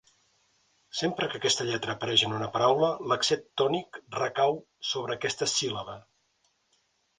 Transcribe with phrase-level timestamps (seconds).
[1.01, 4.59] Sempre que aquesta lletra apareix en una paraula, l'accent tònic recau
[4.95, 6.01] sobre aquesta síl·laba.